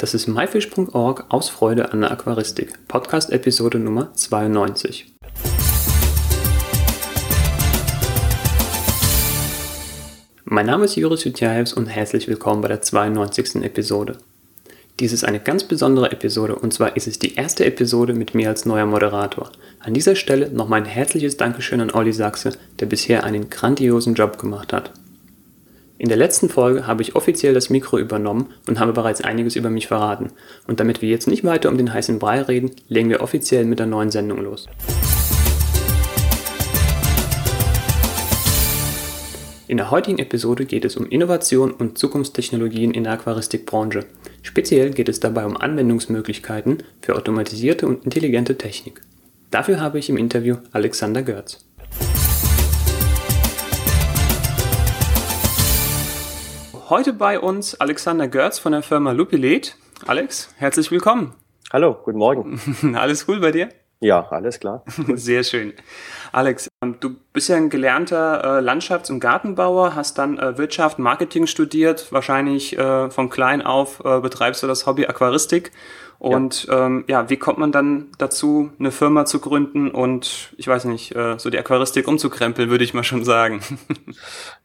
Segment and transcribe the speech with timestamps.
[0.00, 5.12] Das ist myfish.org aus Freude an der Aquaristik, Podcast-Episode Nummer 92.
[10.44, 13.56] Mein Name ist Juris Jutjaevs und herzlich willkommen bei der 92.
[13.64, 14.18] Episode.
[15.00, 18.50] Dies ist eine ganz besondere Episode und zwar ist es die erste Episode mit mir
[18.50, 19.50] als neuer Moderator.
[19.80, 24.38] An dieser Stelle noch mein herzliches Dankeschön an Olli Sachse, der bisher einen grandiosen Job
[24.38, 24.92] gemacht hat.
[26.00, 29.68] In der letzten Folge habe ich offiziell das Mikro übernommen und habe bereits einiges über
[29.68, 30.30] mich verraten.
[30.68, 33.80] Und damit wir jetzt nicht weiter um den heißen Brei reden, legen wir offiziell mit
[33.80, 34.68] der neuen Sendung los.
[39.66, 44.06] In der heutigen Episode geht es um Innovation und Zukunftstechnologien in der Aquaristikbranche.
[44.42, 49.02] Speziell geht es dabei um Anwendungsmöglichkeiten für automatisierte und intelligente Technik.
[49.50, 51.67] Dafür habe ich im Interview Alexander Görz.
[56.90, 59.76] Heute bei uns Alexander Görz von der Firma Lupilet.
[60.06, 61.34] Alex, herzlich willkommen.
[61.70, 62.58] Hallo, guten Morgen.
[62.96, 63.68] alles cool bei dir?
[64.00, 64.84] Ja, alles klar.
[65.14, 65.74] Sehr schön.
[66.32, 70.98] Alex, ähm, du bist ja ein gelernter äh, Landschafts- und Gartenbauer, hast dann äh, Wirtschaft,
[70.98, 75.72] Marketing studiert, wahrscheinlich äh, von klein auf betreibst du das Hobby Aquaristik.
[76.18, 76.86] Und ja.
[76.86, 81.14] Ähm, ja, wie kommt man dann dazu, eine Firma zu gründen und ich weiß nicht,
[81.36, 83.60] so die Aquaristik umzukrempeln, würde ich mal schon sagen.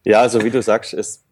[0.05, 1.22] Ja, also wie du sagst, es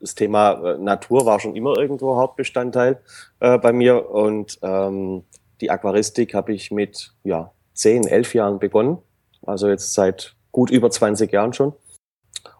[0.00, 3.00] das Thema äh, Natur war schon immer irgendwo Hauptbestandteil
[3.40, 5.24] äh, bei mir und ähm,
[5.60, 8.98] die Aquaristik habe ich mit ja, 10, 11 Jahren begonnen,
[9.44, 11.72] also jetzt seit gut über 20 Jahren schon.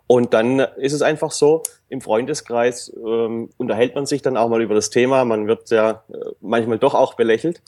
[0.06, 4.62] Und dann ist es einfach so, im Freundeskreis ähm, unterhält man sich dann auch mal
[4.62, 7.62] über das Thema, man wird ja äh, manchmal doch auch belächelt.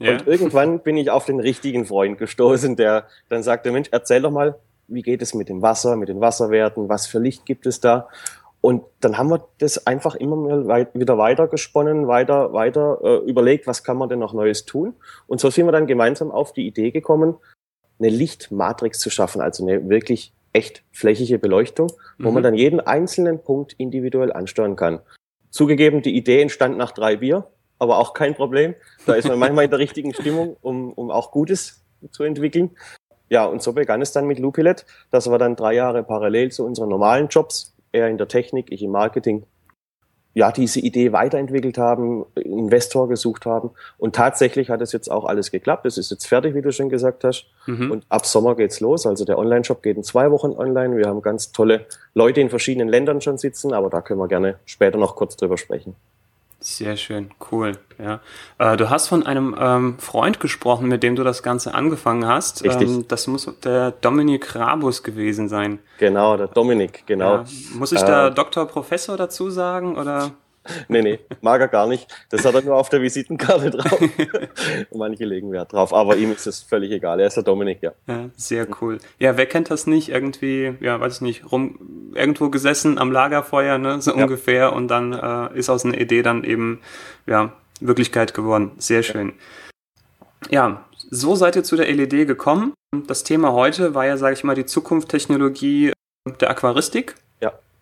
[0.00, 0.12] Ja.
[0.12, 4.30] Und irgendwann bin ich auf den richtigen Freund gestoßen, der dann sagte, Mensch, erzähl doch
[4.30, 7.80] mal, wie geht es mit dem Wasser, mit den Wasserwerten, was für Licht gibt es
[7.80, 8.08] da?
[8.64, 13.66] Und dann haben wir das einfach immer mal wieder weiter gesponnen, weiter, weiter äh, überlegt,
[13.66, 14.94] was kann man denn noch Neues tun.
[15.26, 17.36] Und so sind wir dann gemeinsam auf die Idee gekommen,
[17.98, 22.34] eine Lichtmatrix zu schaffen, also eine wirklich echt flächige Beleuchtung, wo mhm.
[22.34, 25.00] man dann jeden einzelnen Punkt individuell ansteuern kann.
[25.50, 27.46] Zugegeben, die Idee entstand nach drei Bier,
[27.78, 28.74] aber auch kein Problem.
[29.04, 32.70] Da ist man manchmal in der richtigen Stimmung, um, um auch Gutes zu entwickeln.
[33.28, 36.64] Ja, und so begann es dann mit Lupilet, dass wir dann drei Jahre parallel zu
[36.64, 39.44] unseren normalen Jobs er in der Technik, ich im Marketing,
[40.34, 43.70] ja, diese Idee weiterentwickelt haben, Investor gesucht haben.
[43.98, 45.86] Und tatsächlich hat es jetzt auch alles geklappt.
[45.86, 47.46] Es ist jetzt fertig, wie du schon gesagt hast.
[47.66, 47.92] Mhm.
[47.92, 49.06] Und ab Sommer geht's los.
[49.06, 50.96] Also der Online-Shop geht in zwei Wochen online.
[50.96, 54.56] Wir haben ganz tolle Leute in verschiedenen Ländern schon sitzen, aber da können wir gerne
[54.64, 55.94] später noch kurz drüber sprechen.
[56.64, 57.72] Sehr schön, cool.
[58.02, 58.20] Ja,
[58.58, 62.64] äh, du hast von einem ähm, Freund gesprochen, mit dem du das Ganze angefangen hast.
[62.64, 62.88] Richtig.
[62.88, 65.78] Ähm, das muss der Dominik Rabus gewesen sein.
[65.98, 67.34] Genau, der Dominik, genau.
[67.34, 67.44] Ja,
[67.74, 70.30] muss ich da äh, Doktor, Professor dazu sagen oder?
[70.88, 72.06] Nee, nee, mag er gar nicht.
[72.30, 74.00] Das hat er nur auf der Visitenkarte drauf.
[74.94, 77.20] Manche legen Wert drauf, aber ihm ist es völlig egal.
[77.20, 77.92] Er ist der Dominik, ja.
[78.06, 78.30] ja.
[78.36, 78.98] Sehr cool.
[79.18, 80.08] Ja, wer kennt das nicht?
[80.08, 84.22] Irgendwie, ja, weiß ich nicht, rum, irgendwo gesessen am Lagerfeuer, ne, so ja.
[84.22, 86.80] ungefähr, und dann äh, ist aus einer Idee dann eben,
[87.26, 88.72] ja, Wirklichkeit geworden.
[88.78, 89.32] Sehr schön.
[90.50, 92.74] Ja, so seid ihr zu der LED gekommen.
[93.06, 95.92] Das Thema heute war ja, sage ich mal, die Zukunftstechnologie
[96.40, 97.16] der Aquaristik.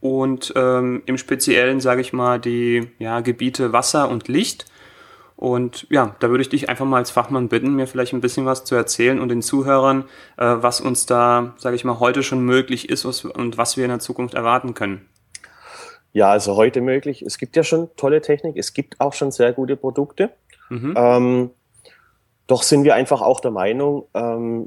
[0.03, 4.67] Und ähm, im Speziellen, sage ich mal, die ja, Gebiete Wasser und Licht.
[5.37, 8.45] Und ja, da würde ich dich einfach mal als Fachmann bitten, mir vielleicht ein bisschen
[8.45, 10.03] was zu erzählen und den Zuhörern,
[10.39, 13.91] äh, was uns da, sage ich mal, heute schon möglich ist und was wir in
[13.91, 15.09] der Zukunft erwarten können.
[16.13, 17.23] Ja, also heute möglich.
[17.23, 20.31] Es gibt ja schon tolle Technik, es gibt auch schon sehr gute Produkte.
[20.69, 20.95] Mhm.
[20.97, 21.51] Ähm,
[22.49, 24.67] doch sind wir einfach auch der Meinung, ähm,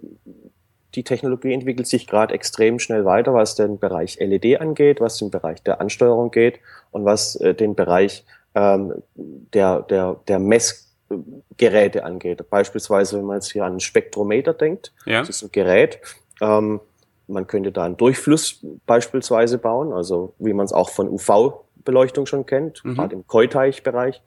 [0.95, 5.29] die Technologie entwickelt sich gerade extrem schnell weiter, was den Bereich LED angeht, was den
[5.29, 6.59] Bereich der Ansteuerung geht
[6.91, 8.25] und was äh, den Bereich
[8.55, 12.49] ähm, der, der, der Messgeräte angeht.
[12.49, 15.19] Beispielsweise, wenn man jetzt hier an einen Spektrometer denkt, ja.
[15.19, 15.99] das ist ein Gerät,
[16.41, 16.79] ähm,
[17.27, 22.45] man könnte da einen Durchfluss beispielsweise bauen, also wie man es auch von UV-Beleuchtung schon
[22.45, 22.95] kennt, mhm.
[22.95, 24.21] gerade im Keuteich-Bereich.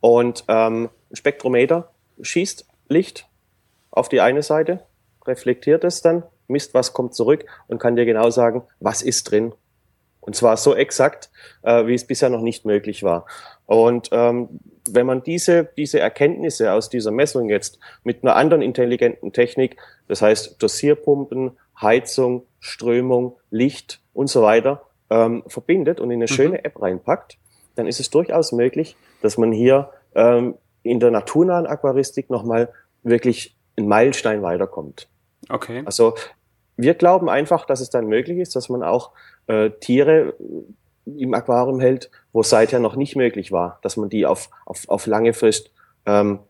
[0.00, 1.90] Und ähm, ein Spektrometer
[2.20, 3.28] schießt Licht
[3.90, 4.80] auf die eine Seite
[5.26, 9.52] reflektiert es dann, misst, was kommt zurück und kann dir genau sagen, was ist drin.
[10.20, 11.30] Und zwar so exakt,
[11.62, 13.26] äh, wie es bisher noch nicht möglich war.
[13.66, 19.32] Und ähm, wenn man diese, diese Erkenntnisse aus dieser Messung jetzt mit einer anderen intelligenten
[19.32, 19.76] Technik,
[20.08, 26.34] das heißt Dosierpumpen, Heizung, Strömung, Licht und so weiter, ähm, verbindet und in eine mhm.
[26.34, 27.36] schöne App reinpackt,
[27.74, 32.72] dann ist es durchaus möglich, dass man hier ähm, in der naturnahen Aquaristik nochmal
[33.02, 35.08] wirklich einen Meilenstein weiterkommt.
[35.48, 35.82] Okay.
[35.84, 36.14] Also
[36.76, 39.12] wir glauben einfach, dass es dann möglich ist, dass man auch
[39.46, 40.34] äh, Tiere
[41.06, 44.88] im Aquarium hält, wo es seither noch nicht möglich war, dass man die auf, auf,
[44.88, 45.70] auf lange Frist
[46.06, 46.40] ähm,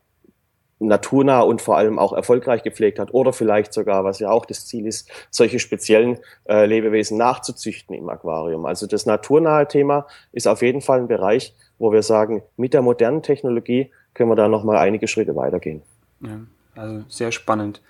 [0.79, 4.65] naturnah und vor allem auch erfolgreich gepflegt hat oder vielleicht sogar, was ja auch das
[4.65, 6.19] Ziel ist, solche speziellen
[6.49, 8.65] äh, Lebewesen nachzuzüchten im Aquarium.
[8.65, 12.81] Also das naturnahe Thema ist auf jeden Fall ein Bereich, wo wir sagen, mit der
[12.81, 15.81] modernen Technologie können wir da noch mal einige Schritte weitergehen.
[16.21, 16.39] Ja,
[16.75, 17.81] also sehr spannend.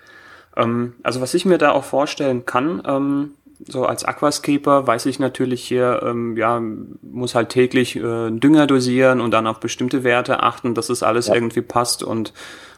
[0.56, 3.30] Ähm, also was ich mir da auch vorstellen kann, ähm,
[3.66, 6.60] so als Aquascaper weiß ich natürlich hier, ähm, ja,
[7.02, 11.28] muss halt täglich äh, Dünger dosieren und dann auf bestimmte Werte achten, dass es alles
[11.28, 11.34] ja.
[11.34, 12.32] irgendwie passt und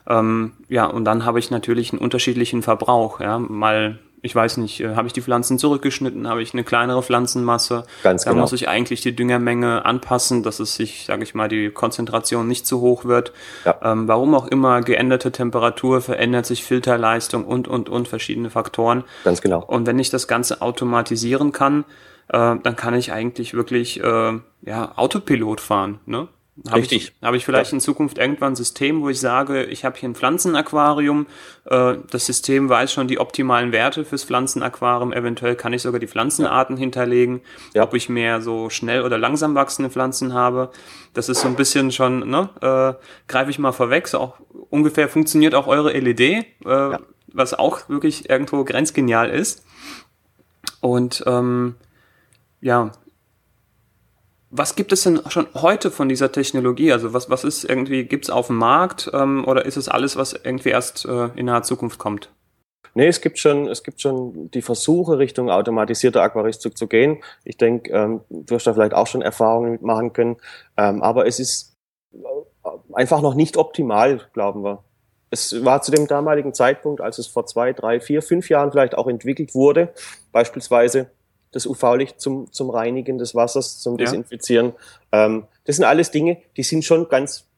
[0.08, 3.20] ähm, ja, und dann habe ich natürlich einen unterschiedlichen Verbrauch.
[3.20, 7.03] Ja, mal ich weiß nicht, äh, habe ich die Pflanzen zurückgeschnitten, habe ich eine kleinere
[7.03, 7.85] Pflanzenmasse.
[8.03, 8.43] Ganz da genau.
[8.43, 12.67] muss ich eigentlich die Düngermenge anpassen, dass es sich, sage ich mal, die Konzentration nicht
[12.67, 13.32] zu hoch wird.
[13.65, 13.79] Ja.
[13.82, 19.05] Ähm, warum auch immer, geänderte Temperatur, verändert sich Filterleistung und, und, und verschiedene Faktoren.
[19.25, 19.62] Ganz genau.
[19.65, 21.85] Und wenn ich das Ganze automatisieren kann,
[22.29, 24.32] äh, dann kann ich eigentlich wirklich äh,
[24.62, 26.00] ja, Autopilot fahren.
[26.06, 26.29] Ne?
[26.69, 27.76] Habe ich, hab ich vielleicht ja.
[27.76, 31.26] in Zukunft irgendwann ein System, wo ich sage, ich habe hier ein Pflanzenaquarium,
[31.66, 36.08] äh, das System weiß schon die optimalen Werte fürs Pflanzenaquarium, eventuell kann ich sogar die
[36.08, 36.81] Pflanzenarten ja.
[36.81, 37.43] hinterlegen,
[37.75, 37.84] ja.
[37.84, 40.70] ob ich mehr so schnell oder langsam wachsende Pflanzen habe.
[41.14, 44.34] Das ist so ein bisschen schon, ne, äh, greife ich mal vorweg, so auch
[44.70, 46.44] ungefähr funktioniert auch eure LED, äh,
[47.32, 49.64] was auch wirklich irgendwo grenzgenial ist.
[50.81, 51.76] Und ähm,
[52.61, 52.90] ja,
[54.50, 56.93] was gibt es denn schon heute von dieser Technologie?
[56.93, 60.17] Also was, was ist irgendwie, gibt es auf dem Markt ähm, oder ist es alles,
[60.17, 62.31] was irgendwie erst äh, in naher Zukunft kommt?
[62.95, 67.23] Nee, es gibt schon, es gibt schon die Versuche, Richtung automatisierter Aquaristik zu gehen.
[67.45, 70.37] Ich denke, ähm, du hast da vielleicht auch schon Erfahrungen mitmachen können.
[70.77, 71.77] Ähm, aber es ist
[72.15, 72.19] äh,
[72.95, 74.83] einfach noch nicht optimal, glauben wir.
[75.31, 78.97] Es war zu dem damaligen Zeitpunkt, als es vor zwei, drei, vier, fünf Jahren vielleicht
[78.97, 79.93] auch entwickelt wurde,
[80.33, 81.11] beispielsweise
[81.53, 84.75] das UV-Licht zum, zum Reinigen des Wassers, zum Desinfizieren.
[85.12, 85.27] Ja.
[85.27, 87.49] Ähm, das sind alles Dinge, die sind schon ganz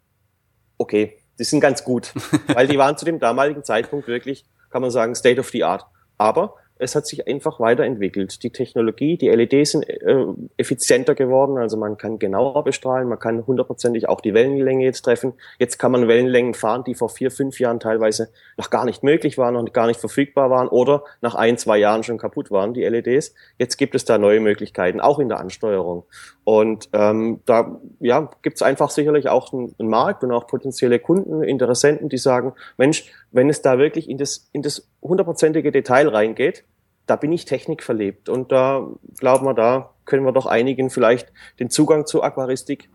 [0.78, 2.12] okay, die sind ganz gut,
[2.48, 5.86] weil die waren zu dem damaligen Zeitpunkt wirklich, kann man sagen, State of the Art.
[6.16, 8.42] Aber es hat sich einfach weiterentwickelt.
[8.42, 10.24] Die Technologie, die LEDs sind äh,
[10.56, 15.34] effizienter geworden, also man kann genauer bestrahlen, man kann hundertprozentig auch die Wellenlänge jetzt treffen.
[15.58, 19.38] Jetzt kann man Wellenlängen fahren, die vor vier, fünf Jahren teilweise noch gar nicht möglich
[19.38, 22.84] waren und gar nicht verfügbar waren oder nach ein, zwei Jahren schon kaputt waren, die
[22.84, 23.34] LEDs.
[23.58, 26.04] Jetzt gibt es da neue Möglichkeiten, auch in der Ansteuerung.
[26.52, 30.98] Und ähm, da ja, gibt es einfach sicherlich auch einen, einen Markt und auch potenzielle
[30.98, 36.08] Kunden, Interessenten, die sagen, Mensch, wenn es da wirklich in das, in das hundertprozentige Detail
[36.08, 36.64] reingeht,
[37.06, 38.28] da bin ich Technik verlebt.
[38.28, 38.84] Und da
[39.20, 42.90] glauben wir, da können wir doch einigen vielleicht den Zugang zur Aquaristik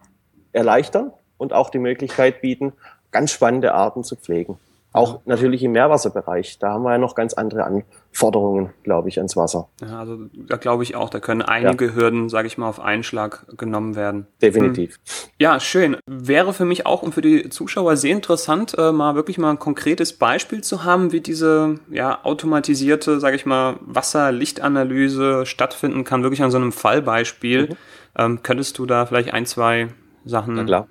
[0.52, 2.74] erleichtern und auch die Möglichkeit bieten,
[3.12, 4.58] ganz spannende Arten zu pflegen.
[4.96, 6.58] Auch natürlich im Meerwasserbereich.
[6.60, 9.68] Da haben wir ja noch ganz andere Anforderungen, glaube ich, ans Wasser.
[9.82, 11.94] Ja, also da glaube ich auch, da können einige ja.
[11.96, 14.28] Hürden, sage ich mal, auf einen Schlag genommen werden.
[14.42, 14.96] Definitiv.
[14.96, 15.30] Hm.
[15.38, 15.98] Ja, schön.
[16.06, 19.60] Wäre für mich auch und für die Zuschauer sehr interessant, äh, mal wirklich mal ein
[19.60, 26.42] konkretes Beispiel zu haben, wie diese ja, automatisierte, sage ich mal, Wasser-Lichtanalyse stattfinden kann, wirklich
[26.42, 27.68] an so einem Fallbeispiel.
[27.68, 27.78] Mhm.
[28.18, 29.90] Ähm, könntest du da vielleicht ein, zwei
[30.24, 30.56] Sachen.
[30.56, 30.88] Na klar.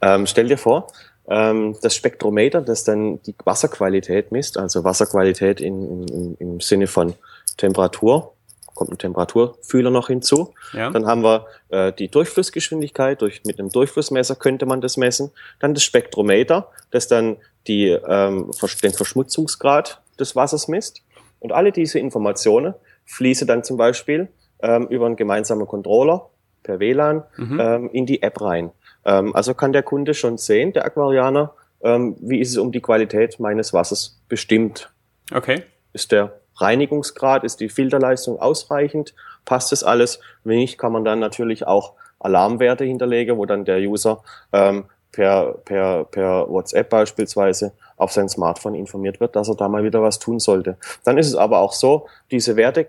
[0.00, 0.86] Ähm, stell dir vor,
[1.28, 7.14] ähm, das Spektrometer, das dann die Wasserqualität misst, also Wasserqualität in, in, im Sinne von
[7.56, 8.32] Temperatur,
[8.76, 10.54] kommt ein Temperaturfühler noch hinzu.
[10.72, 10.90] Ja.
[10.90, 15.32] Dann haben wir äh, die Durchflussgeschwindigkeit, durch, mit einem Durchflussmesser könnte man das messen.
[15.58, 18.50] Dann das Spektrometer, das dann die, ähm,
[18.82, 21.02] den Verschmutzungsgrad des Wassers misst.
[21.40, 22.74] Und alle diese Informationen
[23.06, 24.28] fließen dann zum Beispiel
[24.60, 26.28] ähm, über einen gemeinsamen Controller
[26.62, 27.60] per WLAN mhm.
[27.60, 28.70] ähm, in die App rein.
[29.06, 32.80] Ähm, also kann der Kunde schon sehen, der Aquarianer, ähm, wie ist es um die
[32.82, 34.90] Qualität meines Wassers bestimmt.
[35.32, 35.62] Okay.
[35.92, 39.14] Ist der Reinigungsgrad, ist die Filterleistung ausreichend?
[39.44, 40.20] Passt das alles?
[40.44, 44.22] Wenn nicht, kann man dann natürlich auch Alarmwerte hinterlegen, wo dann der User
[44.52, 49.84] ähm, per, per, per WhatsApp beispielsweise auf sein Smartphone informiert wird, dass er da mal
[49.84, 50.76] wieder was tun sollte.
[51.04, 52.88] Dann ist es aber auch so, diese Werte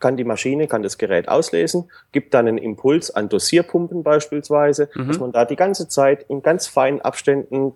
[0.00, 5.08] kann die Maschine, kann das Gerät auslesen, gibt dann einen Impuls an Dosierpumpen beispielsweise, mhm.
[5.08, 7.74] dass man da die ganze Zeit in ganz feinen Abständen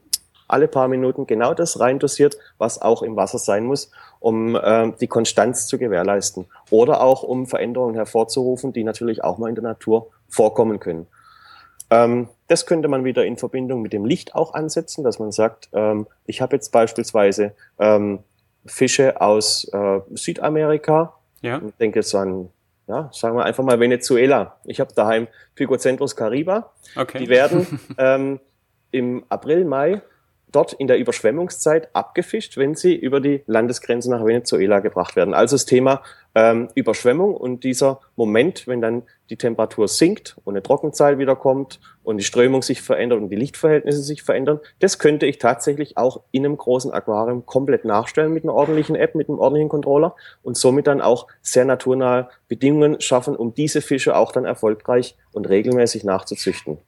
[0.49, 5.07] alle paar Minuten genau das reindosiert, was auch im Wasser sein muss, um äh, die
[5.07, 6.47] Konstanz zu gewährleisten.
[6.71, 11.07] Oder auch um Veränderungen hervorzurufen, die natürlich auch mal in der Natur vorkommen können.
[11.91, 15.69] Ähm, das könnte man wieder in Verbindung mit dem Licht auch ansetzen, dass man sagt,
[15.73, 18.21] ähm, ich habe jetzt beispielsweise ähm,
[18.67, 21.61] Fische aus äh, Südamerika, ja.
[21.67, 22.49] Ich denke jetzt an,
[22.87, 24.59] ja, sagen wir einfach mal Venezuela.
[24.65, 26.73] Ich habe daheim Picocentros cariba.
[26.97, 27.19] Okay.
[27.19, 28.41] Die werden ähm,
[28.91, 30.03] im April, Mai
[30.53, 35.35] dort in der Überschwemmungszeit abgefischt, wenn sie über die Landesgrenze nach Venezuela gebracht werden.
[35.35, 36.03] Also das Thema
[36.35, 42.19] ähm, Überschwemmung und dieser Moment, wenn dann die Temperatur sinkt und eine Trockenzeit wiederkommt und
[42.19, 46.45] die Strömung sich verändert und die Lichtverhältnisse sich verändern, das könnte ich tatsächlich auch in
[46.45, 50.87] einem großen Aquarium komplett nachstellen mit einer ordentlichen App, mit einem ordentlichen Controller und somit
[50.87, 56.79] dann auch sehr naturnahe Bedingungen schaffen, um diese Fische auch dann erfolgreich und regelmäßig nachzuzüchten.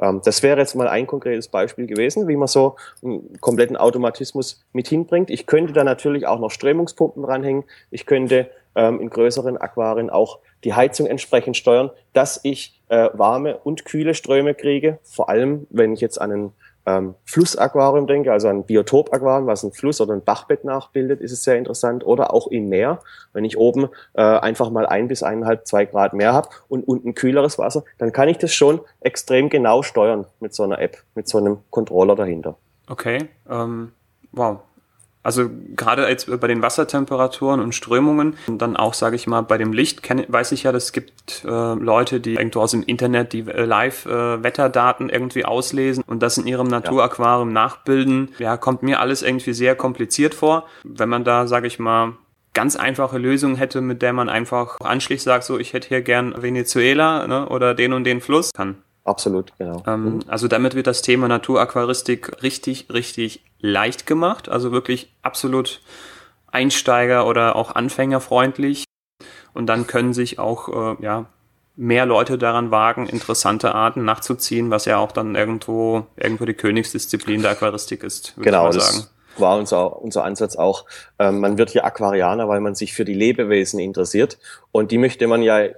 [0.00, 4.64] Ähm, das wäre jetzt mal ein konkretes Beispiel gewesen, wie man so einen kompletten Automatismus
[4.72, 5.30] mit hinbringt.
[5.30, 7.64] Ich könnte da natürlich auch noch Strömungspumpen dranhängen.
[7.90, 13.58] Ich könnte ähm, in größeren Aquarien auch die Heizung entsprechend steuern, dass ich äh, warme
[13.58, 14.98] und kühle Ströme kriege.
[15.02, 16.52] Vor allem, wenn ich jetzt an einen
[16.86, 21.42] ähm, Flussaquarium denke, also ein Biotopaquarium, was ein Fluss oder ein Bachbett nachbildet, ist es
[21.42, 22.06] sehr interessant.
[22.06, 23.00] Oder auch im Meer,
[23.32, 27.14] wenn ich oben äh, einfach mal ein bis eineinhalb, zwei Grad mehr habe und unten
[27.14, 31.28] kühleres Wasser, dann kann ich das schon extrem genau steuern mit so einer App, mit
[31.28, 32.56] so einem Controller dahinter.
[32.88, 33.92] Okay, ähm,
[34.30, 34.60] wow,
[35.26, 39.58] also gerade jetzt bei den Wassertemperaturen und Strömungen und dann auch, sage ich mal, bei
[39.58, 43.32] dem Licht kenn, weiß ich ja, es gibt äh, Leute, die irgendwo aus dem Internet
[43.32, 47.54] die äh, Live-Wetterdaten äh, irgendwie auslesen und das in ihrem Naturaquarium ja.
[47.54, 48.34] nachbilden.
[48.38, 50.68] Ja, kommt mir alles irgendwie sehr kompliziert vor.
[50.84, 52.12] Wenn man da, sage ich mal,
[52.54, 56.40] ganz einfache Lösungen hätte, mit der man einfach anschließend sagt, so ich hätte hier gern
[56.40, 58.76] Venezuela ne, oder den und den Fluss kann.
[59.06, 59.82] Absolut, genau.
[59.86, 60.20] Ähm, mhm.
[60.26, 64.48] also damit wird das Thema Naturaquaristik richtig, richtig leicht gemacht.
[64.48, 65.80] Also wirklich absolut
[66.46, 68.84] Einsteiger oder auch Anfängerfreundlich.
[69.54, 71.26] Und dann können sich auch äh, ja,
[71.76, 77.42] mehr Leute daran wagen, interessante Arten nachzuziehen, was ja auch dann irgendwo irgendwo die Königsdisziplin
[77.42, 78.34] der Aquaristik ist.
[78.36, 79.06] Genau, ich mal sagen
[79.40, 80.84] war unser, unser Ansatz auch.
[81.18, 84.38] Ähm, man wird hier Aquarianer, weil man sich für die Lebewesen interessiert.
[84.72, 85.74] Und die möchte man ja, äh,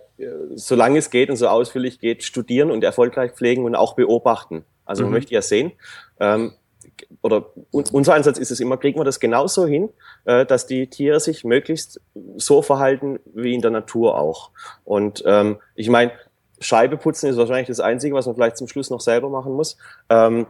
[0.55, 4.65] solange es geht und so ausführlich geht, studieren und erfolgreich pflegen und auch beobachten.
[4.85, 5.17] Also man mhm.
[5.17, 5.73] möchte ja sehen,
[6.21, 6.53] ähm,
[7.23, 9.91] oder unser Ansatz ist es immer, kriegen wir das genauso hin,
[10.25, 12.01] äh, dass die Tiere sich möglichst
[12.37, 14.51] so verhalten wie in der Natur auch.
[14.85, 16.13] Und ähm, ich meine,
[16.61, 19.77] Scheibe putzen ist wahrscheinlich das Einzige, was man vielleicht zum Schluss noch selber machen muss.
[20.09, 20.47] Ähm,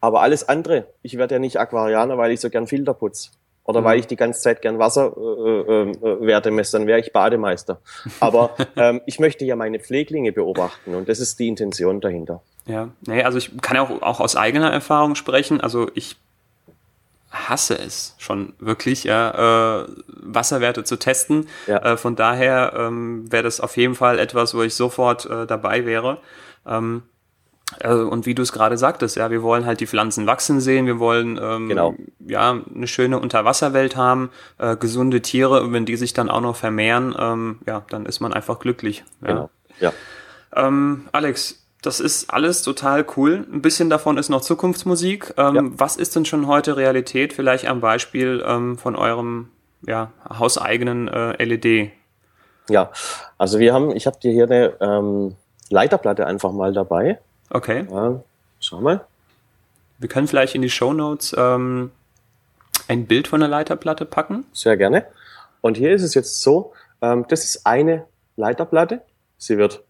[0.00, 3.30] aber alles andere, ich werde ja nicht Aquarianer, weil ich so gern Filter putze.
[3.64, 3.84] Oder mhm.
[3.84, 7.80] weil ich die ganze Zeit gern Wasserwerte äh, äh, messe, dann wäre ich Bademeister.
[8.20, 12.42] Aber ähm, ich möchte ja meine Pfleglinge beobachten und das ist die Intention dahinter.
[12.68, 15.60] Ja, nee, also ich kann ja auch, auch aus eigener Erfahrung sprechen.
[15.60, 16.16] Also ich
[17.30, 21.48] hasse es schon wirklich, ja, äh, Wasserwerte zu testen.
[21.66, 21.78] Ja.
[21.78, 25.84] Äh, von daher ähm, wäre das auf jeden Fall etwas, wo ich sofort äh, dabei
[25.86, 26.18] wäre.
[26.66, 27.02] Ähm,
[27.80, 30.86] äh, und wie du es gerade sagtest, ja, wir wollen halt die Pflanzen wachsen sehen,
[30.86, 31.94] wir wollen ähm, genau.
[32.26, 36.56] ja eine schöne Unterwasserwelt haben, äh, gesunde Tiere und wenn die sich dann auch noch
[36.56, 39.04] vermehren, ähm, ja, dann ist man einfach glücklich.
[39.20, 39.28] Ja.
[39.28, 39.50] Genau.
[39.80, 39.92] Ja.
[40.54, 43.46] Ähm, Alex, das ist alles total cool.
[43.52, 45.34] Ein bisschen davon ist noch Zukunftsmusik.
[45.36, 45.62] Ähm, ja.
[45.64, 47.32] Was ist denn schon heute Realität?
[47.32, 49.50] Vielleicht am Beispiel ähm, von eurem
[49.86, 51.92] ja, hauseigenen äh, LED.
[52.68, 52.90] Ja,
[53.38, 55.36] also wir haben, ich habe dir hier eine ähm,
[55.70, 57.18] Leiterplatte einfach mal dabei.
[57.50, 57.86] Okay.
[57.90, 58.20] Ja,
[58.60, 59.04] schau mal.
[59.98, 61.90] Wir können vielleicht in die Show Notes ähm,
[62.88, 64.46] ein Bild von der Leiterplatte packen.
[64.52, 65.06] Sehr gerne.
[65.60, 68.04] Und hier ist es jetzt so, ähm, das ist eine
[68.36, 69.02] Leiterplatte.
[69.38, 69.82] Sie wird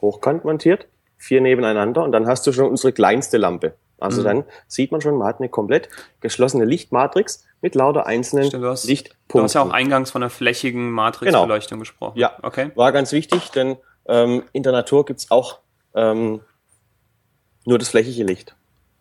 [0.00, 3.74] hochkant montiert, vier nebeneinander und dann hast du schon unsere kleinste Lampe.
[3.98, 4.24] Also mhm.
[4.24, 5.88] dann sieht man schon, man hat eine komplett
[6.20, 9.38] geschlossene Lichtmatrix mit lauter einzelnen Stimmt, du hast, Lichtpunkten.
[9.38, 11.80] Du hast ja auch eingangs von einer flächigen Matrixbeleuchtung genau.
[11.80, 12.18] gesprochen.
[12.18, 12.70] Ja, okay.
[12.74, 15.60] war ganz wichtig, denn ähm, in der Natur gibt's auch
[15.94, 16.40] ähm,
[17.64, 18.54] nur das flächige Licht.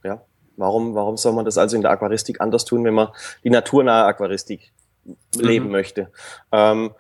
[0.03, 0.21] Ja.
[0.55, 3.09] Warum, warum soll man das also in der Aquaristik anders tun, wenn man
[3.43, 4.71] die naturnahe Aquaristik
[5.03, 5.17] mhm.
[5.41, 6.11] leben möchte?
[6.51, 6.91] Ähm,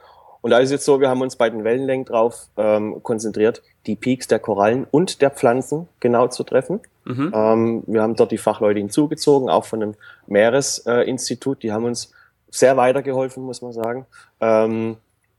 [0.43, 3.95] und da ist jetzt so, wir haben uns bei den Wellenlängen drauf ähm, konzentriert, die
[3.95, 6.81] Peaks der Korallen und der Pflanzen genau zu treffen.
[7.05, 7.31] Mhm.
[7.33, 9.95] Ähm, wir haben dort die Fachleute hinzugezogen, auch von dem
[10.27, 11.59] Meeresinstitut.
[11.59, 12.11] Äh, die haben uns
[12.49, 14.05] sehr weitergeholfen, muss man sagen.
[14.41, 14.97] Ähm,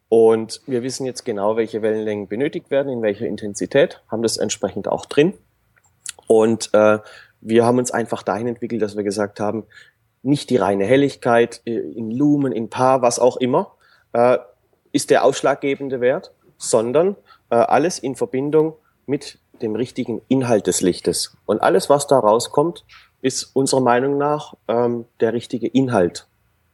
[0.08, 4.88] und wir wissen jetzt genau, welche Wellenlängen benötigt werden, in welcher Intensität, haben das entsprechend
[4.88, 5.34] auch drin.
[6.28, 6.98] Und äh,
[7.42, 9.64] wir haben uns einfach dahin entwickelt, dass wir gesagt haben,
[10.22, 13.72] nicht die reine Helligkeit äh, in Lumen, in Paar, was auch immer,
[14.14, 14.38] äh,
[14.94, 17.16] ist der ausschlaggebende Wert, sondern
[17.50, 18.74] äh, alles in Verbindung
[19.06, 21.36] mit dem richtigen Inhalt des Lichtes.
[21.46, 22.84] Und alles, was da rauskommt,
[23.20, 26.26] ist unserer Meinung nach ähm, der richtige Inhalt.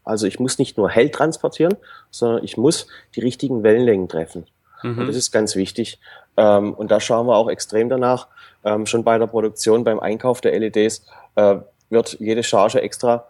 [0.04, 1.76] Also ich muss nicht nur hell transportieren,
[2.10, 2.86] sondern ich muss
[3.16, 4.46] die richtigen Wellenlängen treffen.
[4.82, 4.98] Mhm.
[4.98, 5.98] Und das ist ganz wichtig.
[6.36, 8.28] Ähm, und da schauen wir auch extrem danach.
[8.64, 11.56] Ähm, schon bei der Produktion, beim Einkauf der LEDs äh,
[11.88, 13.26] wird jede Charge extra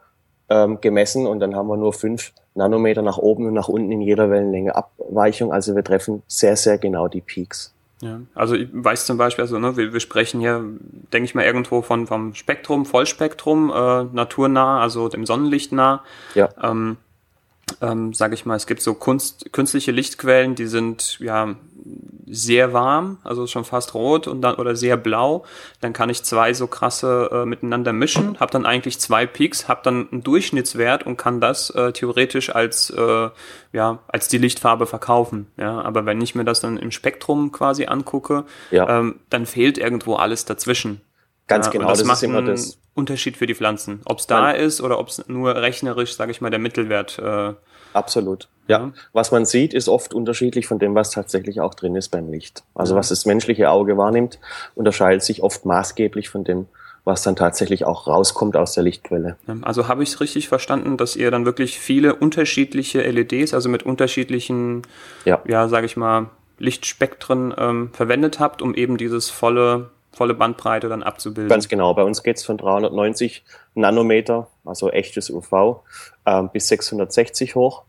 [0.50, 4.00] ähm, gemessen und dann haben wir nur fünf Nanometer nach oben und nach unten in
[4.00, 5.52] jeder Wellenlänge Abweichung.
[5.52, 7.72] Also wir treffen sehr, sehr genau die Peaks.
[8.02, 10.64] Ja, also ich weiß zum Beispiel, also ne, wir, wir sprechen hier,
[11.12, 16.02] denke ich mal, irgendwo von vom Spektrum, Vollspektrum, äh, naturnah, also dem Sonnenlicht nah.
[16.34, 16.48] Ja.
[16.62, 16.96] Ähm,
[17.80, 21.54] ähm, sage ich mal, es gibt so Kunst, künstliche Lichtquellen, die sind ja
[22.26, 25.44] sehr warm, also schon fast rot und dann oder sehr blau.
[25.80, 29.80] Dann kann ich zwei so krasse äh, miteinander mischen, habe dann eigentlich zwei Peaks, habe
[29.82, 33.30] dann einen Durchschnittswert und kann das äh, theoretisch als äh,
[33.72, 35.46] ja als die Lichtfarbe verkaufen.
[35.56, 39.00] Ja, aber wenn ich mir das dann im Spektrum quasi angucke, Ja.
[39.00, 41.00] ähm, dann fehlt irgendwo alles dazwischen.
[41.48, 42.78] Ganz Ja, genau, das, das macht ist immer das.
[42.94, 44.00] Unterschied für die Pflanzen.
[44.04, 47.18] Ob es da Man- ist oder ob es nur rechnerisch, sage ich mal, der Mittelwert.
[47.18, 47.52] Äh,
[47.92, 48.48] Absolut.
[48.68, 48.78] Ja.
[48.78, 48.92] Ja.
[49.12, 52.62] Was man sieht, ist oft unterschiedlich von dem, was tatsächlich auch drin ist beim Licht.
[52.74, 52.98] Also Ja.
[53.00, 54.38] was das menschliche Auge wahrnimmt,
[54.76, 56.66] unterscheidet sich oft maßgeblich von dem,
[57.04, 59.36] was dann tatsächlich auch rauskommt aus der Lichtquelle.
[59.62, 63.82] also habe ich es richtig verstanden, dass ihr dann wirklich viele unterschiedliche LEDs, also mit
[63.84, 64.82] unterschiedlichen,
[65.24, 65.40] Ja.
[65.48, 66.26] ja, sage ich mal,
[66.58, 71.48] Lichtspektren ähm, verwendet habt, um eben dieses volle, volle Bandbreite dann abzubilden.
[71.48, 71.94] Ganz genau.
[71.94, 75.82] Bei uns geht's von 390 Nanometer, also echtes UV,
[76.26, 77.84] ähm, bis 660 hoch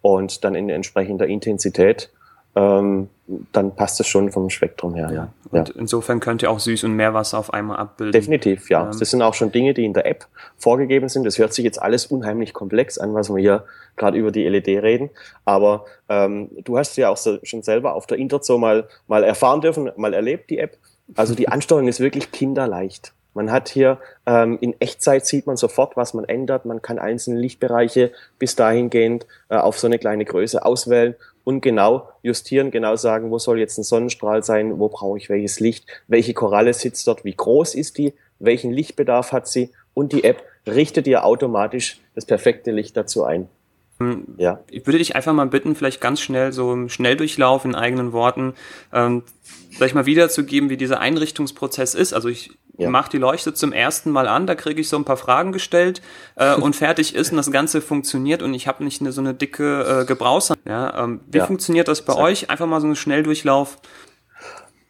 [0.00, 2.10] und dann in entsprechender Intensität.
[2.54, 3.08] Ähm,
[3.52, 5.10] dann passt es schon vom Spektrum her.
[5.10, 5.28] Ja.
[5.50, 5.74] Und ja.
[5.78, 8.12] insofern könnt ihr auch Süß- und Meerwasser auf einmal abbilden.
[8.12, 8.90] Definitiv, ja.
[8.90, 8.98] Ähm.
[8.98, 10.26] Das sind auch schon Dinge, die in der App
[10.58, 11.24] vorgegeben sind.
[11.24, 13.64] Das hört sich jetzt alles unheimlich komplex an, was wir hier
[13.96, 15.08] gerade über die LED reden.
[15.46, 19.62] Aber ähm, du hast ja auch so, schon selber auf der Interzo mal, mal erfahren
[19.62, 20.76] dürfen, mal erlebt, die App.
[21.14, 23.12] Also die Ansteuerung ist wirklich kinderleicht.
[23.34, 26.66] Man hat hier ähm, in Echtzeit sieht man sofort, was man ändert.
[26.66, 32.08] Man kann einzelne Lichtbereiche bis dahingehend äh, auf so eine kleine Größe auswählen und genau
[32.22, 36.34] justieren, genau sagen, wo soll jetzt ein Sonnenstrahl sein, wo brauche ich welches Licht, welche
[36.34, 41.06] Koralle sitzt dort, wie groß ist die, welchen Lichtbedarf hat sie und die App richtet
[41.06, 43.48] dir automatisch das perfekte Licht dazu ein.
[44.38, 48.12] Ja, Ich würde dich einfach mal bitten, vielleicht ganz schnell, so im Schnelldurchlauf in eigenen
[48.12, 48.54] Worten,
[48.92, 49.22] ähm,
[49.78, 52.12] sag ich mal, wiederzugeben, wie dieser Einrichtungsprozess ist.
[52.12, 52.88] Also ich Ja.
[52.90, 56.00] mache die Leuchte zum ersten Mal an, da kriege ich so ein paar Fragen gestellt
[56.36, 59.34] äh, und fertig ist und das Ganze funktioniert und ich habe nicht eine, so eine
[59.34, 60.68] dicke äh, Gebrauchsanlage.
[60.68, 61.46] Ja, ähm, wie Ja.
[61.46, 62.28] funktioniert das bei Exakt.
[62.28, 62.50] euch?
[62.50, 63.78] Einfach mal so einen Schnelldurchlauf.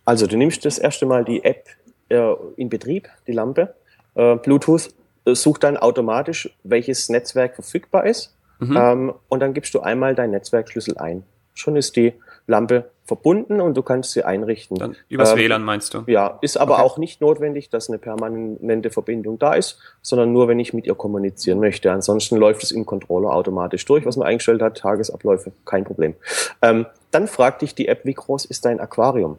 [0.04, 1.66] also du nimmst das erste Mal die App
[2.08, 2.20] äh,
[2.56, 3.74] in Betrieb, die Lampe,
[4.14, 4.90] äh, Bluetooth,
[5.24, 8.34] äh, sucht dann automatisch, welches Netzwerk verfügbar ist
[8.68, 8.76] Mhm.
[8.76, 11.24] ähm, und dann gibst du einmal deinen Netzwerkschlüssel ein.
[11.54, 12.14] Schon ist die
[12.46, 14.78] Lampe verbunden und du kannst sie einrichten.
[14.78, 16.04] Dann übers Ähm, WLAN meinst du?
[16.06, 16.82] Ja, ist aber Okay.
[16.82, 20.94] auch nicht notwendig, dass eine permanente Verbindung da ist, sondern nur, wenn ich mit ihr
[20.94, 21.90] kommunizieren möchte.
[21.92, 26.14] Ansonsten läuft es im Controller automatisch durch, was man eingestellt hat, Tagesabläufe, kein Problem.
[26.62, 29.38] Ähm, dann fragt dich die App, wie groß ist dein Aquarium?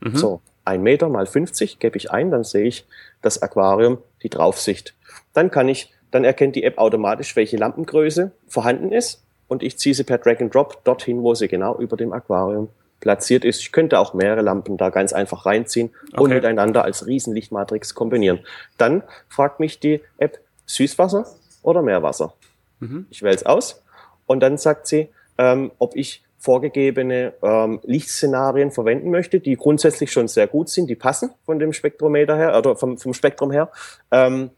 [0.00, 0.16] Mhm.
[0.16, 2.86] So, ein Meter mal 50 gebe ich ein, dann sehe ich
[3.22, 4.94] das Aquarium, die Draufsicht.
[5.34, 9.94] Dann kann ich, dann erkennt die App automatisch, welche Lampengröße vorhanden ist und ich ziehe
[9.94, 12.68] sie per Drag and Drop dorthin, wo sie genau über dem Aquarium
[13.00, 13.60] platziert ist.
[13.60, 16.34] Ich könnte auch mehrere Lampen da ganz einfach reinziehen und Okay.
[16.34, 18.40] miteinander als Riesenlichtmatrix kombinieren.
[18.76, 21.26] Dann fragt mich die App Süßwasser
[21.62, 22.34] oder Meerwasser.
[22.80, 23.06] Mhm.
[23.10, 23.82] Ich wähle es aus
[24.26, 30.28] und dann sagt sie, ähm, ob ich vorgegebene ähm, Lichtszenarien verwenden möchte, die grundsätzlich schon
[30.28, 33.70] sehr gut sind, die passen von dem Spektrometer her oder vom, vom Spektrum her.
[34.10, 34.50] Ähm,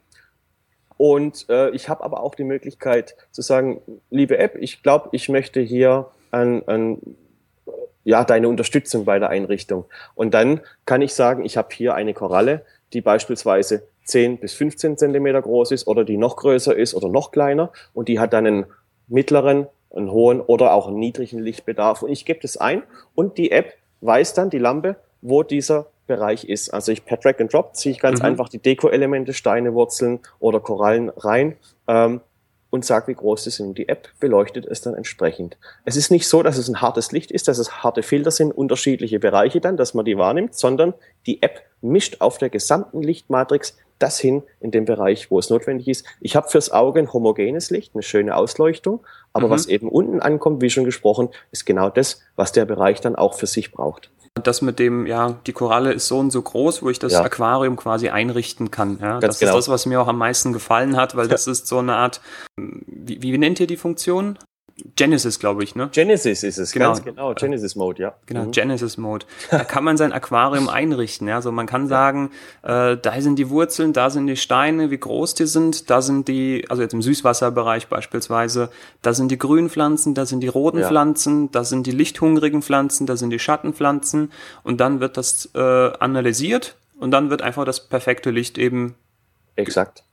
[1.00, 5.30] und äh, ich habe aber auch die Möglichkeit zu sagen, liebe App, ich glaube, ich
[5.30, 6.98] möchte hier an, an
[8.04, 9.86] ja, deine Unterstützung bei der Einrichtung.
[10.14, 14.98] Und dann kann ich sagen, ich habe hier eine Koralle, die beispielsweise 10 bis 15
[14.98, 18.46] Zentimeter groß ist oder die noch größer ist oder noch kleiner und die hat dann
[18.46, 18.66] einen
[19.08, 22.02] mittleren, einen hohen oder auch einen niedrigen Lichtbedarf.
[22.02, 22.82] Und ich gebe das ein
[23.14, 26.75] und die App weiß dann, die Lampe, wo dieser Bereich ist.
[26.75, 28.27] Also ich per Drag and Drop ziehe ich ganz Mhm.
[28.27, 31.57] einfach die Deko-Elemente, Steine, Wurzeln oder Korallen rein
[31.88, 32.20] ähm,
[32.70, 33.79] und sage, wie groß sie sind.
[33.79, 35.57] Die App beleuchtet es dann entsprechend.
[35.85, 38.53] Es ist nicht so, dass es ein hartes Licht ist, dass es harte Filter sind,
[38.53, 40.94] unterschiedliche Bereiche dann, dass man die wahrnimmt, sondern
[41.27, 45.87] die App mischt auf der gesamten Lichtmatrix das hin in dem Bereich, wo es notwendig
[45.87, 46.07] ist.
[46.20, 49.01] Ich habe fürs Auge ein homogenes Licht, eine schöne Ausleuchtung,
[49.35, 49.51] aber Mhm.
[49.51, 53.35] was eben unten ankommt, wie schon gesprochen, ist genau das, was der Bereich dann auch
[53.35, 54.11] für sich braucht.
[54.42, 57.22] Das mit dem, ja, die Koralle ist so und so groß, wo ich das Ja.
[57.22, 58.98] Aquarium quasi einrichten kann.
[59.00, 59.52] Ja, Ganz das genau.
[59.58, 62.20] ist das, was mir auch am meisten gefallen hat, weil das ist so eine Art,
[62.56, 64.38] wie, wie nennt ihr die Funktion?
[64.96, 65.88] Genesis, glaube ich, ne?
[65.92, 66.87] Genesis ist es, Genau.
[66.92, 68.14] ganz genau, Genesis Mode, ja.
[68.26, 68.50] Genau, Mhm.
[68.52, 69.26] Genesis Mode.
[69.50, 71.28] Da kann man sein Aquarium einrichten.
[71.28, 72.30] Ja, also man kann sagen,
[72.62, 76.28] äh, da sind die Wurzeln, da sind die Steine, wie groß die sind, da sind
[76.28, 78.70] die, also jetzt im Süßwasserbereich beispielsweise,
[79.02, 80.88] da sind die grünen Pflanzen, da sind die roten Ja.
[80.88, 85.59] Pflanzen, da sind die lichthungrigen Pflanzen, da sind die Schattenpflanzen und dann wird das äh,
[85.98, 88.94] analysiert und dann wird einfach das perfekte Licht eben
[89.56, 90.04] Exakt.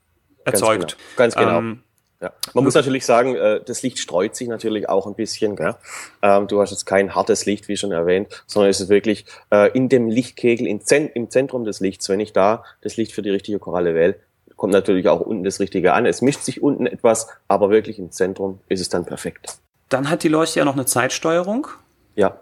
[0.45, 0.97] Ganz erzeugt.
[0.97, 1.17] genau.
[1.17, 1.57] Ganz genau.
[1.59, 1.83] Ähm,
[2.19, 2.33] Ja.
[2.53, 5.55] Man muss natürlich sagen, äh, das Licht streut sich natürlich auch ein bisschen.
[5.55, 5.75] Gell?
[6.21, 9.71] Ähm, du hast jetzt kein hartes Licht, wie schon erwähnt, sondern es ist wirklich äh,
[9.73, 10.81] in dem Lichtkegel, im
[11.29, 12.09] Zentrum des Lichts.
[12.09, 14.15] Wenn ich da das Licht für die richtige Koralle wähle,
[14.55, 16.05] kommt natürlich auch unten das Richtige an.
[16.05, 19.59] Es mischt sich unten etwas, aber wirklich im Zentrum ist es dann perfekt.
[19.89, 21.67] Dann hat die Leuchte ja noch eine Zeitsteuerung.
[22.15, 22.39] Ja.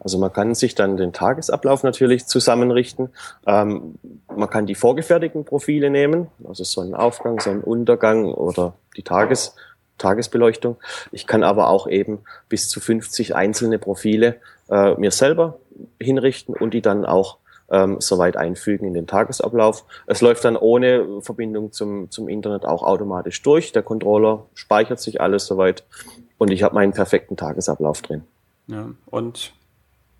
[0.00, 3.10] Also man kann sich dann den Tagesablauf natürlich zusammenrichten.
[3.46, 3.94] Ähm,
[4.34, 9.54] man kann die vorgefertigten Profile nehmen, also Sonnenaufgang, Sonnenuntergang oder die Tages,
[9.98, 10.76] Tagesbeleuchtung.
[11.12, 14.36] Ich kann aber auch eben bis zu 50 einzelne Profile
[14.68, 15.58] äh, mir selber
[16.00, 17.38] hinrichten und die dann auch
[17.70, 19.84] ähm, soweit einfügen in den Tagesablauf.
[20.06, 23.72] Es läuft dann ohne Verbindung zum, zum Internet auch automatisch durch.
[23.72, 25.84] Der Controller speichert sich alles soweit
[26.38, 28.24] und ich habe meinen perfekten Tagesablauf drin.
[28.72, 29.52] Ja, und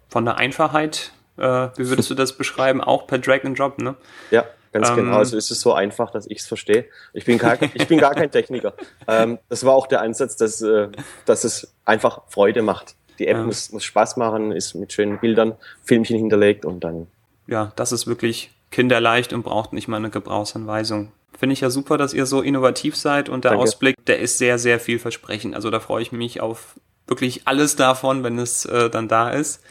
[0.09, 1.43] von der Einfachheit, äh,
[1.77, 2.81] wie würdest du das beschreiben?
[2.81, 3.95] Auch per Drag and Drop, ne?
[4.31, 5.17] Ja, ganz ähm, genau.
[5.17, 6.85] Also ist es so einfach, dass ich es verstehe.
[7.15, 8.75] Ich bin gar, ich bin gar kein Techniker.
[9.09, 10.88] Ähm, das war auch der Ansatz, dass, äh,
[11.27, 12.95] dass es einfach Freude macht.
[13.19, 13.43] Die App ja.
[13.43, 17.09] muss, muss Spaß machen, ist mit schönen Bildern, Filmchen hinterlegt und dann.
[17.49, 21.11] Ja, das ist wirklich kinderleicht und braucht nicht mal eine Gebrauchsanweisung.
[21.37, 23.65] Finde ich ja super, dass ihr so innovativ seid und der Danke.
[23.65, 25.57] Ausblick, der ist sehr, sehr vielversprechend.
[25.57, 26.77] Also da freue ich mich auf
[27.12, 29.62] wirklich alles davon, wenn es äh, dann da ist.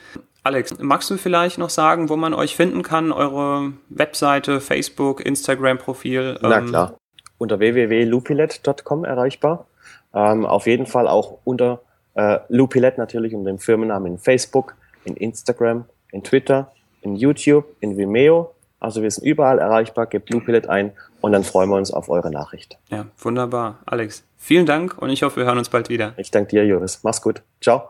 [0.44, 3.12] Alex, magst du vielleicht noch sagen, wo man euch finden kann?
[3.12, 6.40] Eure Webseite, Facebook, Instagram-Profil?
[6.42, 6.98] Ähm Na klar,
[7.38, 9.66] unter www.lupilet.com erreichbar.
[10.14, 11.82] Ähm, auf jeden Fall auch unter
[12.14, 14.76] äh, Lupilet natürlich unter dem Firmennamen in Facebook,
[15.06, 18.54] in Instagram, in Twitter, in YouTube, in Vimeo.
[18.82, 20.92] Also wir sind überall erreichbar, gebt Lupilet ein
[21.22, 22.80] und dann freuen wir uns auf eure Nachricht.
[22.90, 23.80] Ja, wunderbar.
[23.86, 26.16] Alex, vielen Dank und ich hoffe, wir hören uns bald wieder.
[26.18, 27.02] Ich danke dir, Joris.
[27.04, 27.44] Mach's gut.
[27.62, 27.84] Ciao.